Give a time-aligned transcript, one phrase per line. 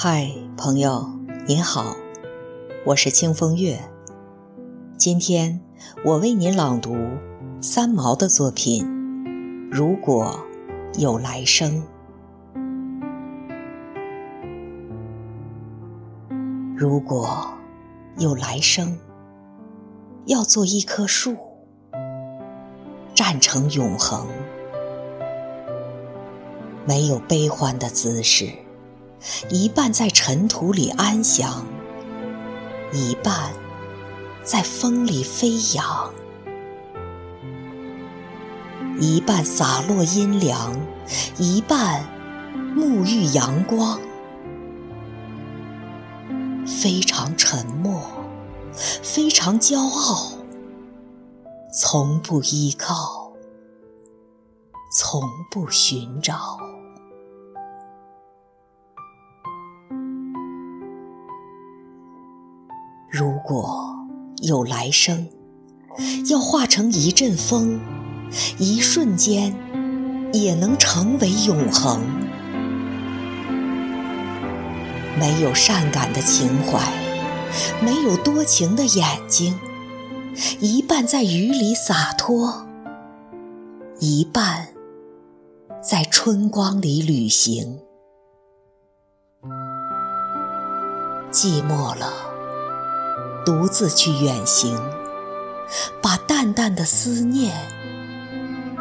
[0.00, 1.10] 嗨，朋友，
[1.48, 1.96] 您好，
[2.86, 3.80] 我是清风月。
[4.96, 5.60] 今天
[6.04, 6.96] 我为您朗读
[7.60, 8.86] 三毛的作品
[9.72, 10.38] 《如果
[11.00, 11.82] 有来生》。
[16.76, 17.48] 如果
[18.18, 18.96] 有来生，
[20.26, 21.36] 要做一棵树，
[23.16, 24.28] 站成永恒，
[26.86, 28.52] 没有悲欢的姿势。
[29.48, 31.66] 一半在尘土里安详，
[32.92, 33.52] 一半
[34.42, 36.10] 在风里飞扬；
[39.00, 40.76] 一半洒落阴凉，
[41.38, 42.04] 一半
[42.74, 44.00] 沐浴阳光。
[46.66, 48.00] 非常沉默，
[49.02, 50.32] 非常骄傲，
[51.72, 53.32] 从不依靠，
[54.92, 56.58] 从不寻找。
[63.10, 63.96] 如果
[64.42, 65.28] 有来生，
[66.28, 67.80] 要化成一阵风，
[68.58, 69.54] 一瞬间
[70.34, 72.02] 也能成为永恒。
[75.18, 76.92] 没有善感的情怀，
[77.82, 79.58] 没有多情的眼睛，
[80.60, 82.66] 一半在雨里洒脱，
[84.00, 84.68] 一半
[85.82, 87.80] 在春光里旅行。
[91.32, 92.37] 寂寞了。
[93.44, 94.78] 独自去远行，
[96.02, 97.56] 把淡淡的思念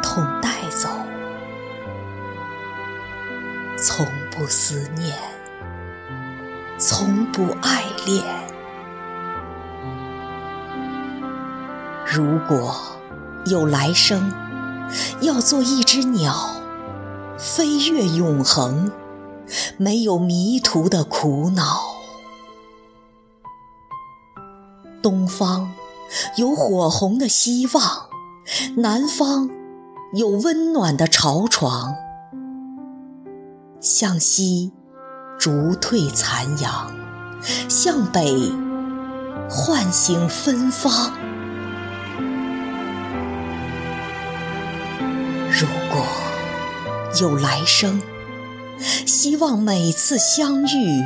[0.03, 0.89] 痛带走，
[3.77, 5.15] 从不思念，
[6.77, 8.23] 从不爱恋。
[12.05, 12.75] 如果
[13.45, 14.31] 有来生，
[15.21, 16.61] 要做一只鸟，
[17.37, 18.91] 飞越永恒，
[19.77, 21.86] 没有迷途的苦恼。
[25.01, 25.71] 东方
[26.37, 28.07] 有火红的希望，
[28.77, 29.49] 南方
[30.13, 31.95] 有温暖的巢床。
[33.79, 34.71] 向西
[35.37, 36.91] 逐退残阳，
[37.69, 38.51] 向北
[39.49, 41.13] 唤醒芬芳。
[45.49, 46.05] 如果
[47.21, 48.01] 有来生，
[49.05, 51.03] 希望每次相遇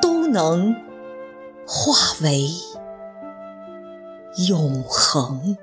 [0.00, 0.74] 都能
[1.66, 2.50] 化为。
[4.36, 5.56] 永恒。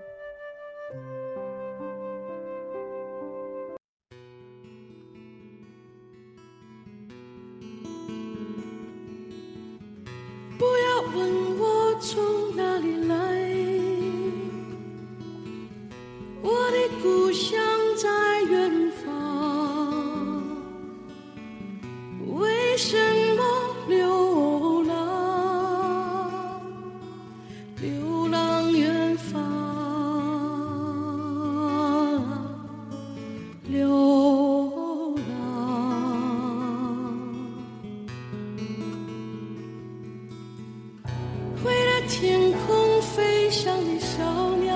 [10.58, 13.16] 不要问我从哪里来，
[16.42, 17.62] 我的故乡
[17.96, 20.42] 在远方。
[22.26, 22.98] 为什
[23.36, 23.44] 么
[23.88, 26.60] 流浪？
[27.80, 28.23] 流。
[43.64, 44.22] 飞翔的小
[44.58, 44.76] 鸟，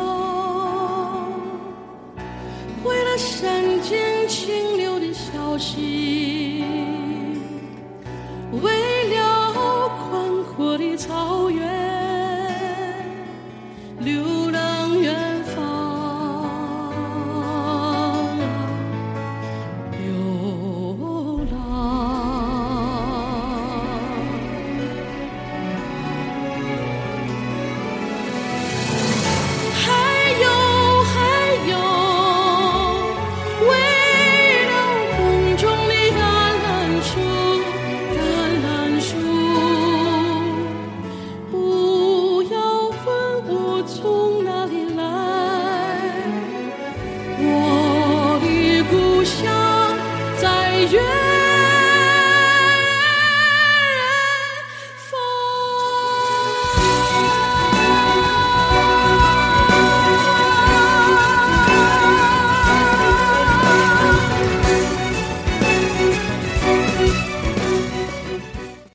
[2.86, 6.64] 为了山间清流的小溪，
[8.64, 11.77] 为了宽阔的草原。